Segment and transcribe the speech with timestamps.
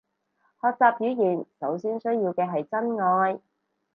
[0.59, 3.39] 學習語言首先需要嘅係真愛